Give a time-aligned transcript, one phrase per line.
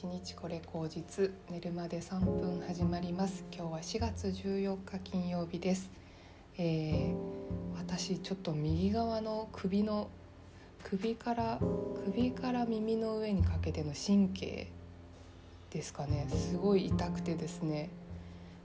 [0.00, 3.44] 一日これ口実寝るまで3分始まります。
[3.54, 5.90] 今日は4月14日金曜日です、
[6.56, 7.14] えー、
[7.76, 10.08] 私ちょっと右側の首の
[10.84, 11.60] 首から
[12.06, 14.72] 首から耳の上にかけての神経
[15.68, 16.26] ですかね。
[16.30, 17.90] すごい痛くてですね。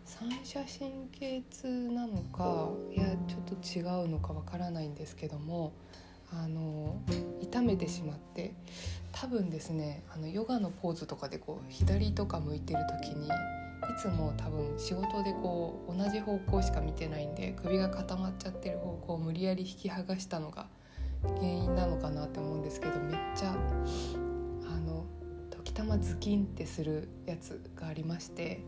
[0.06, 5.74] 三者神経痛なのかいやちょっと違うのかわからないんですけども
[6.44, 7.02] あの
[7.42, 8.54] 痛めてしまって
[9.12, 13.32] 多分ですねあのヨガのポーズとかでこう左とか向いてる時にい
[13.98, 20.68] つも多分仕事でこう同じ方向しか見てないんで首が固まっちゃってる方向を無理やり引き剥がしたのが
[21.24, 25.06] 原因なのかなって思うんですけどめっちゃあの
[25.50, 28.62] 時たまズキンってするやつがありまして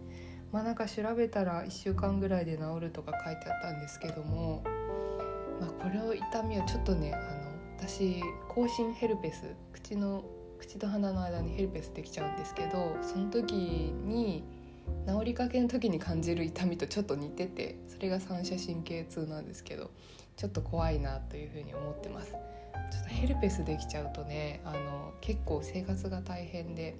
[0.51, 4.63] まあなんか調べたら1週間ぐらいで治るとか書いてあったんですけども、
[5.59, 7.36] まあ、これを痛みはちょっとねあ
[7.87, 10.25] 私口唇ヘルペス口の
[10.59, 14.43] 口と鼻の間にヘルペスできちゃうんですけどその時に
[15.07, 19.91] 治りかけの時に感じる痛みとちょっと似ててそれが三者神経痛なんですけど
[20.35, 22.31] ちょっと怖いなというふうに思ってます。
[22.31, 26.97] ちょっとヘルペスできちゃうとねあの結構生活が大変で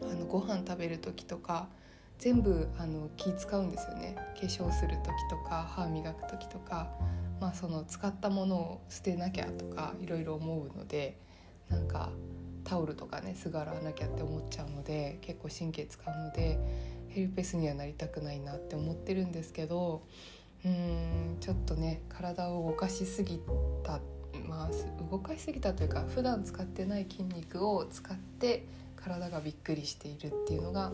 [0.00, 1.68] あのご飯食べる時とか
[2.18, 4.14] 全部あの気使うんですよね。
[4.40, 6.88] 化粧する時とか歯磨く時とか
[7.40, 11.18] まあ、その使ったものを捨てなきゃとかいろいろ思うので
[11.68, 12.10] なんか
[12.64, 16.58] タオルとかねすぐ洗わなきゃって思っちゃうので結構神経使うので
[17.08, 20.02] ヘルペスにはなりたくないなって思ってるんですけど
[20.64, 23.40] うーんちょっとね体を動かしすぎ
[23.82, 24.00] た
[24.46, 30.92] まあ動かしすぎたというか普段使ってない筋肉を使って体がびっくりしているっていうのが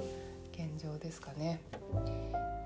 [0.52, 1.60] 現状ですかね。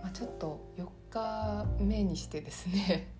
[0.02, 3.17] まあ、ちょっと4日目にしてですね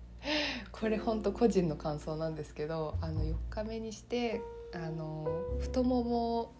[0.79, 4.41] これほんと個人の感想なんですけどあの4日目にして
[4.73, 5.27] あの
[5.59, 6.53] 太もも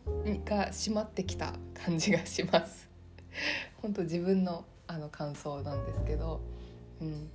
[0.45, 2.90] が締まってきた感じがします。
[3.81, 6.41] 本当自分のあの感想なんですけど、
[7.00, 7.30] うん、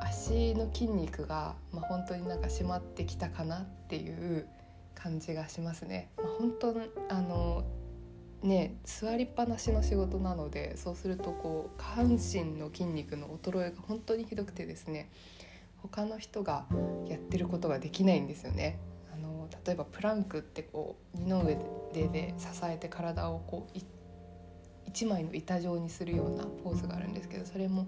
[0.00, 4.48] 足の筋肉が、まあ、本当になんか締まってきたかなっていう
[4.96, 6.10] 感じがしますね。
[6.16, 6.74] まあ、本当
[7.08, 7.64] あの
[8.42, 15.08] ね座りっぱなしの仕事なのでそうするとこう下半身の筋肉の衰えが本当にひどくてですね。
[15.82, 16.66] 他の人が
[17.06, 18.78] やってることができないんですよね。
[19.12, 21.58] あの例えばプランクってこう二の上
[21.92, 23.78] でで支えて体をこう
[24.86, 27.86] 一枚の板状にするようなポーズがあるんですけどそれも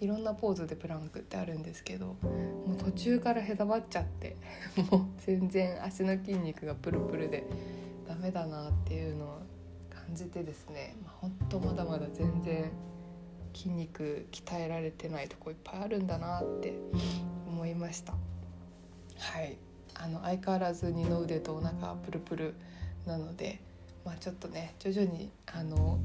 [0.00, 4.36] いろんなポーズでプランクってあるんですけどもう途中からへたばっちゃって
[4.90, 7.46] もう全然足の筋肉がプルプルで
[8.08, 9.38] ダメだなっていうのを
[9.90, 12.72] 感じてですね、まあ、ほんとまだまだ全然
[13.54, 16.74] 筋肉鍛えられてないとこいっぱいあるんだなって
[17.46, 18.12] 思いました。
[18.12, 19.56] はい。
[19.94, 22.54] あの相変わらず二の腕とお腹プルプル
[23.06, 23.60] なので
[24.04, 25.98] まあちょっとね徐々にあの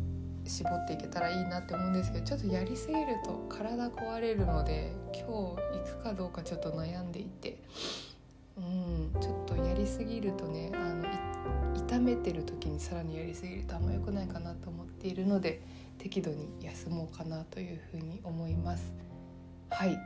[0.45, 5.57] 絞っていけたらいいなって思うんですけどちょっとやりすぎると体壊れるので今日行
[5.99, 7.57] くかどうかちょっと悩んでいて
[8.57, 11.05] うんちょっとやりすぎるとねあの
[11.75, 15.61] 痛めてる時にさらにやりすぎるとあんま良くないかなと思っているので
[15.97, 18.93] 適度に休もうかなというふうに思います。
[19.69, 19.97] はい。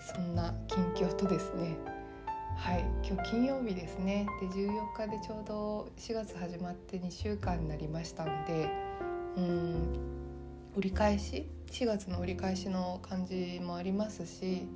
[0.00, 1.76] そんな近況とですね。
[2.56, 2.84] はい。
[3.06, 4.26] 今日金曜日ですね。
[4.40, 8.68] で14日でちょうど4月始まって2週間になりましたんで
[9.36, 10.14] うん
[10.76, 14.68] 折り返し？4月の折り返しの感じもありますし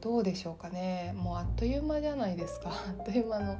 [0.00, 1.14] どうでしょうかね。
[1.16, 2.70] もうあっという間じゃないですか。
[2.88, 3.56] あっという間の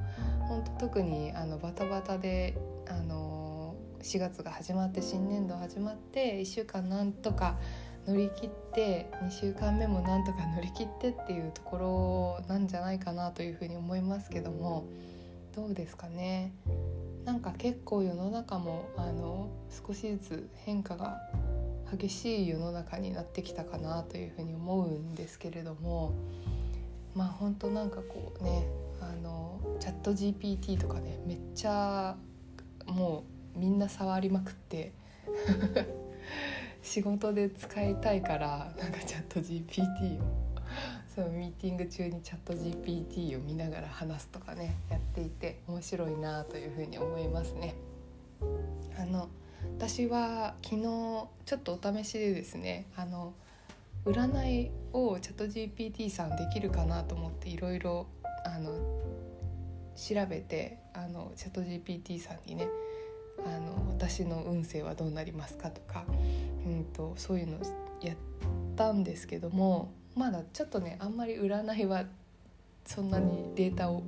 [0.47, 2.55] 本当特にあのバタバタで
[2.87, 3.24] あの
[4.05, 7.57] 4月が始まって新年度始まって1週間なんとか
[8.05, 14.85] 乗り切って2週間目もなんとか乗り切ってっていうところなんじゃないかなというふうに思いますけども
[15.55, 16.53] どうですかね？
[17.25, 19.49] なんか結構世の中もあの
[19.87, 21.17] 少しずつ変化が
[21.91, 26.13] 激しい世の中になってきたかなというふうに思うんですけれども
[27.15, 28.67] まあ本当なんかこうね
[29.01, 32.15] あのチャット GPT とかねめっちゃ
[32.85, 34.91] もうみんな触りまくって
[36.81, 40.45] 仕事で使いたいからなんかチャット GPT を
[41.13, 47.75] そのミーティング中にチャット GPT を見ながら話すとかねやっていて面白いなというふうに思いますね。
[48.99, 49.29] あの
[49.77, 53.33] 私は昨日ちょっとお試しでですねあの
[54.05, 58.07] 占いをチャット GPT さんできるかなと思っていろいろ
[59.95, 62.67] 調べてあのチャット GPT さんにね
[63.45, 66.05] あの私の運勢はどうなりますかとか、
[66.65, 67.59] うんと、そういうの
[68.01, 68.17] やっ
[68.75, 72.05] たんですけどもまだちょっとねあんまり占いは
[72.85, 74.03] そんなにデータを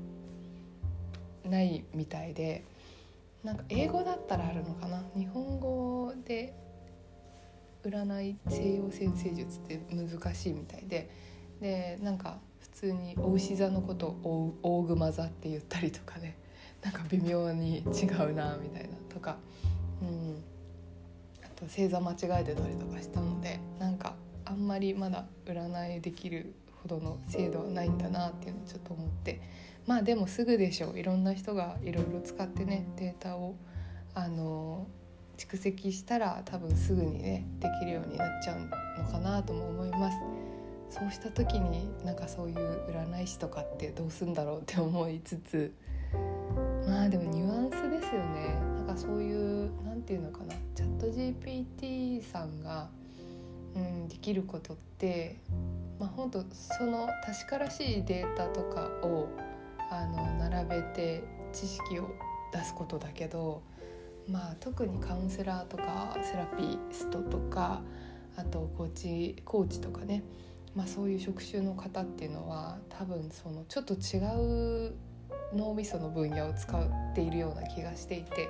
[1.46, 2.66] ないみたいで
[3.44, 6.54] なんか英語だったらあるのかな日本語で
[7.84, 11.10] 占い西洋先生術って難しいみたいで
[11.62, 16.38] でなんか普通にお牛座のことを大熊座って言ったりとかね
[16.84, 19.38] なんか微妙に違うなみたいなとか、
[20.02, 20.44] うん、
[21.44, 24.16] あと星座間違えてたりとかしたのでなんか
[24.46, 29.42] あんまりまだ占いできるほどの精度はないんだなっていうのをちょっと思って。
[29.86, 31.00] まあでもすぐでしょう。
[31.00, 33.56] いろんな人がいろいろ使ってねデータを
[34.14, 34.86] あの
[35.38, 40.18] 蓄積したら多分すぐにねできるようになっちゃうのかなとも思います。
[40.90, 42.58] そうした時になんかそういう
[42.90, 45.74] 占い師とかってどうすんだろうって思いつつ
[48.08, 48.58] ですよね。
[48.78, 50.56] なんかそういう何て言うのかな。
[50.76, 52.90] チャット GPT さんが、
[53.76, 55.38] うん、できることって
[56.00, 59.28] まあ本当その確からしいデータとかを
[59.92, 62.08] あの並べて知識を
[62.54, 63.62] 出すことだけど
[64.30, 67.82] まあ、特にカウンセラーとかセラピストとか
[68.36, 70.22] あとコーチコーチとかね、
[70.76, 74.18] まあ、そういう職種の方っていうのは多分そのちょっと違
[74.90, 74.96] う
[75.54, 78.50] 脳みその分野を使っているような気がしていて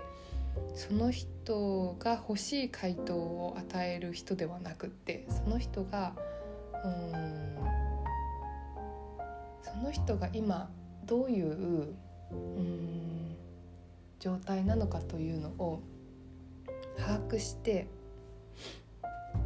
[0.76, 6.14] その人が欲しい回答を与える人ではなくってその人が
[6.84, 7.58] うん
[9.64, 10.70] その人が今
[11.06, 11.96] どういう
[12.32, 13.36] うん
[14.20, 15.82] 状態なのかというのを
[16.98, 17.88] 把握して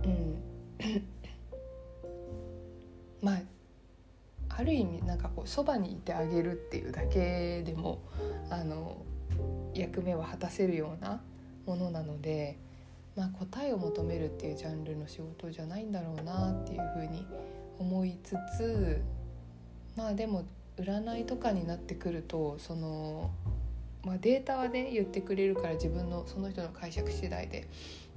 [0.03, 0.41] うん
[3.21, 3.41] まあ
[4.57, 8.01] ある意味なんかこうそばにいてあげるっていうだけでも
[8.49, 8.97] あの
[9.73, 11.21] 役目を果たせるような
[11.65, 12.57] ものなので、
[13.15, 17.25] まあ、答えを求めるっていうジャンルの仕事じゃないんだろうなっていうふうに
[17.79, 19.01] 思いつつ
[19.95, 20.45] まあでも
[20.77, 23.31] 占いとかになってくるとその
[24.03, 27.67] まあ、データはね言ってくれるから自分のその人の解釈次第で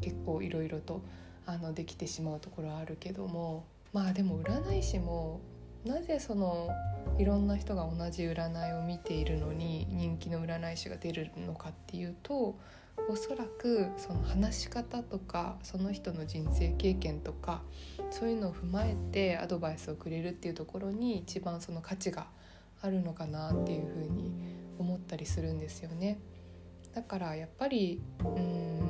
[0.01, 1.03] 結構いろいろと
[1.47, 5.41] あのできてしまうところはあるけどもまあでも占い師も
[5.85, 6.71] なぜその
[7.19, 12.59] いろんな人が同じ占いを見ているのに人気の占い師が出るのかっていうと
[13.09, 17.63] おそらくその話し方とかその人の人生経験とか
[18.11, 22.29] そういうのを踏まえてアドバイスをくれるっていうところに一番その価値が
[22.81, 24.33] あるのかなっていうふうに
[24.79, 26.19] 思ったりするんですよね。
[26.95, 28.84] だからやっぱりうん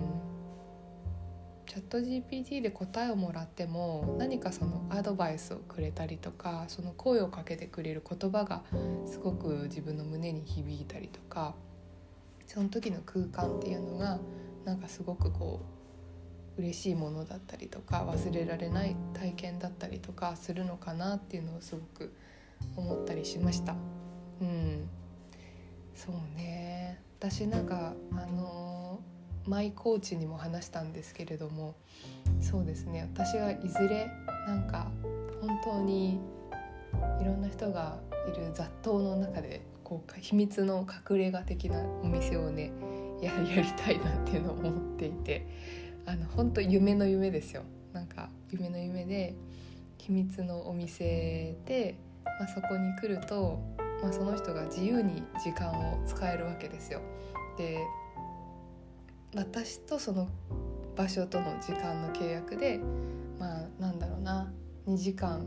[1.74, 8.62] チャット GPT で答えをもらっても何かそのアドバイスをくれたりとかその声をかけてくれる言葉が
[9.06, 11.56] すごく自分の胸に響いたりとか
[12.46, 14.20] その時の空間っていうのが
[14.64, 15.62] なんかすごくこ
[16.56, 22.14] う嬉しいものだったりとか忘れられない体験だったりとかするのかなっていうのをすごく
[22.76, 23.74] 思ったりしました。
[24.40, 24.88] うん
[25.96, 29.00] そうね私なんかあの
[29.46, 31.75] マイコーチにも話したんですけれども
[32.41, 34.11] そうですね私がいずれ
[34.46, 34.91] なんか
[35.41, 36.19] 本当に
[37.20, 42.73] いろんな人がいる雑踏の中でこう秘密の隠れ家的なお店をね
[43.20, 45.46] や やりたいなっていうのを思っていて
[46.06, 47.62] あの本当夢の夢ですよ
[47.93, 49.35] なんか夢の夢で
[49.99, 53.58] 秘密のお店で、まあ、そこに来ると
[54.05, 57.01] まあ、その人が自由に時間を使えるわけですよ。
[57.56, 57.79] で
[59.36, 60.29] 私とその
[60.96, 62.81] 場所との時間の契約で
[63.38, 64.53] まあなんだろうな
[64.86, 65.46] 2時間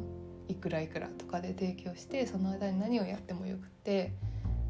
[0.50, 4.12] いくらいくらとかで提供してその間に何をやってもよくて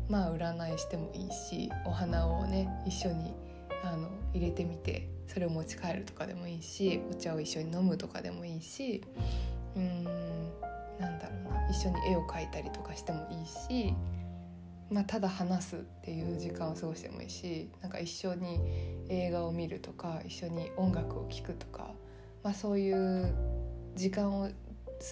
[0.10, 3.34] まあ占いしてもいいしお花をね一緒に
[3.84, 9.04] あの入れてみてそれを持ち帰るとかでもいいしお茶を一緒に飲むとかでもいいし
[9.76, 10.04] うーん
[11.00, 13.94] なんだろうな一緒に絵を描いたりとかしてもいいし、
[14.90, 18.60] まあ、ただ話すっていう時間を過ごしてもいいしなんか一緒に
[19.10, 21.92] 映画を見るとか一緒に音楽を聴くとか、
[22.44, 23.34] まあ、そういう
[23.96, 24.50] 時間を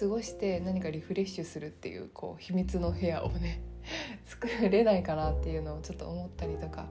[0.00, 3.60] 過ごして何かリフレッシュするっていうこう秘密の部屋をね
[4.24, 6.88] 作れないかなっていうのをちょっと思ったりとか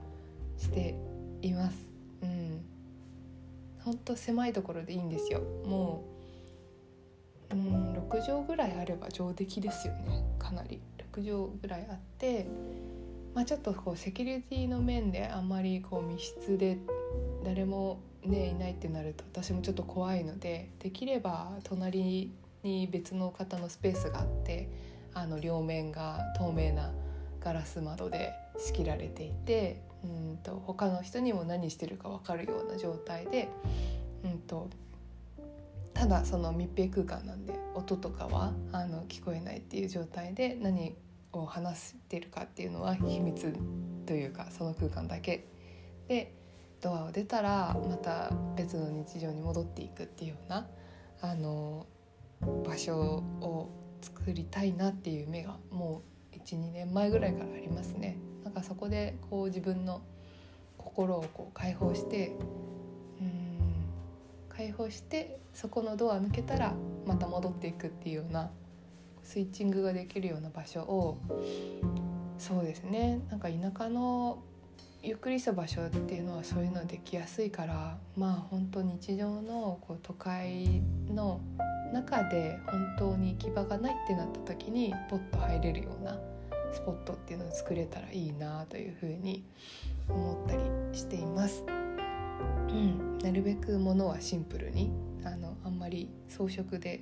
[0.58, 0.96] して
[1.42, 1.88] います。
[2.22, 2.64] うん、
[3.80, 5.42] ほんと狭いところでいいんですよ。
[5.66, 6.06] も
[7.52, 10.24] ううん6畳ぐらいあれば上出来ですよね。
[10.40, 10.82] かなり。
[11.16, 12.46] 6畳ぐらいあって、
[13.34, 16.78] まあ、ちょっとこうセキュリティの面であんまりこう密室で
[17.44, 22.32] 誰もねいないってなると私もちょっと怖いのでできれば隣
[22.64, 24.70] に別の方のスペースがあって
[25.14, 26.92] あの両面が透明な
[27.40, 33.50] ガラス窓で仕切られていてうんと他の人にも何してるか分かるような状態で、
[34.24, 34.70] うんと
[35.96, 40.94] ただその密閉空間なんで音とかはあの聞こえないっていう状態で何
[41.40, 43.54] を話してるかっていうのは秘密
[44.06, 45.48] というかその空間だけ
[46.08, 46.34] で
[46.82, 50.68] ドアを出たらまた別の日常に戻っていくっていうような
[51.22, 51.88] あの
[52.66, 53.70] 場所を
[54.02, 58.18] 作りたいなっていう目がもう12年前ぐらいからありますね。
[58.44, 60.02] なんかそこでこう自分の
[60.78, 62.36] 心をこう解放して
[63.20, 63.90] うん
[64.50, 66.76] 解放してそこのドア抜けたら
[67.08, 68.52] また戻っていくっていうような
[69.26, 71.18] スイッチングができるような場所を
[72.38, 74.44] そうですねなんか田舎の
[75.02, 81.42] ゆっくりした場所っていうのはそういうのできやすいからまあ本当日常のこう都会の
[81.94, 86.18] 中で本当に行き場がないってなった時にポッと入れるような
[86.74, 89.44] スポットっていうのを作れたらいいなというふうに
[90.10, 91.64] 思ったりしています。
[91.68, 94.92] うん、なるべくものはシンプルに
[95.24, 97.02] あのあんまり装飾で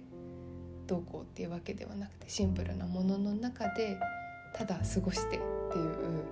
[0.88, 3.98] どうこうっていうわけではなくてシンプルなものの中で
[4.54, 5.40] ただ過ごしてっ
[5.72, 6.25] ていう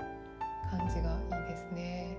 [0.70, 2.18] 感じがいいですね。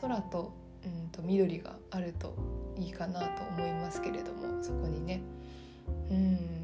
[0.00, 0.52] 空と,、
[0.84, 2.34] うん、と緑があると
[2.78, 5.22] いいかなと思いますけれどもそこにね。
[6.10, 6.62] うん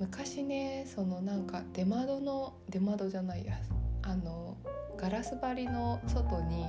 [0.00, 3.54] 昔ねそのなんか出窓の出窓じゃないや
[4.02, 4.56] あの
[4.96, 6.66] ガラス張りの外に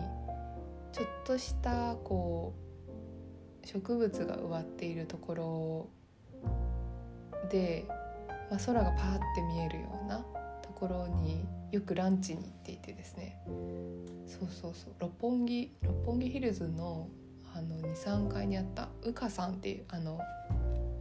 [0.92, 2.54] ちょっとしたこ
[3.64, 5.90] う植物が植わっているところ
[7.48, 7.86] で、
[8.50, 10.20] まあ、空がパーって見えるような
[10.62, 13.42] ところによくランチに行っていてですね。
[14.28, 14.94] そうそうそう。
[15.00, 17.08] 六本木六本木ヒルズの
[17.56, 20.24] あの23階にあったうかさんっていうあの化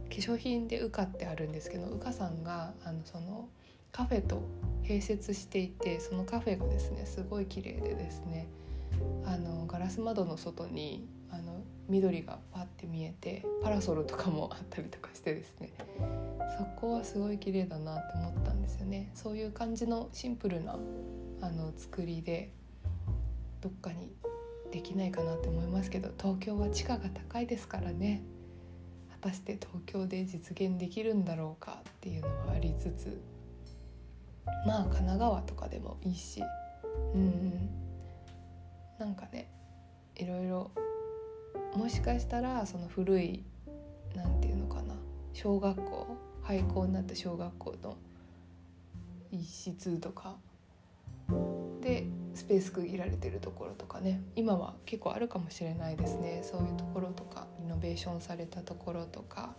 [0.09, 3.49] 粧品でうかってあるんですけどうかさんがあのその
[3.91, 4.41] カフェと
[4.83, 8.47] 併設していてそのカフェがですねすごい綺麗でですね
[9.25, 11.05] あのガラス窓の外に
[11.87, 15.71] 緑がパッて見えてパラソルとかもあったりとかしてですね。
[16.57, 19.11] そこはすごい綺麗だなって思ったんですよね。
[19.13, 20.77] そういう感じのシンプルな
[21.41, 22.51] あの作りで
[23.61, 24.11] どっかに
[24.71, 28.23] できないかなって思いますけど東京は地価が高いですからね。
[29.11, 33.19] 果たして東京で実現できるんだろうかっていうのはありつつ
[34.65, 36.41] まあ神奈川とかでもいいし。
[37.13, 37.69] うん
[38.99, 39.49] なんかね
[40.15, 40.71] いろいろ
[41.75, 43.43] もしかしたらその古い
[44.15, 44.95] なんていうのかな
[45.33, 46.07] 小学校
[46.41, 47.97] 廃校になった小学校の
[49.31, 50.35] 一室とか。
[51.81, 54.21] でスペース区切られてるところとかね。
[54.35, 56.41] 今は結構あるかもしれないですね。
[56.43, 59.55] そういうところとかリノベーションされたところとか。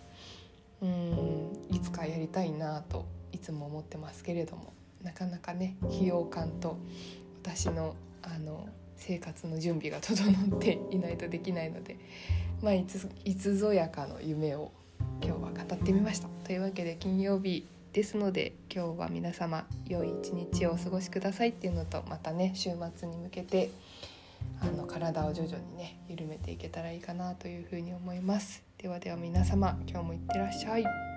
[0.82, 4.72] うんいつかやりたいなといつも思ってますけれども。
[5.02, 6.78] なかなかね費用感と
[7.42, 11.96] 私のあの生活の準備が整っていないとできないので、
[12.62, 14.72] まあ、いついつぞやかの夢を
[15.22, 16.28] 今日は語ってみました。
[16.44, 23.70] というわけで金曜日ですので今日は皆様良い一日をお過ごしくださいっていうのとまたね週末に向けて
[24.60, 28.62] あの体を徐々にね緩めていけたらいいかなというふうに思います。
[28.78, 31.15] ではでは皆様今日もいってらっしゃい。